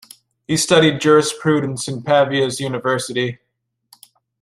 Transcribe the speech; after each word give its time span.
He 0.47 0.57
studied 0.57 0.99
jurisprudence 0.99 1.87
in 1.87 2.01
Pavia's 2.01 2.59
university. 2.59 3.37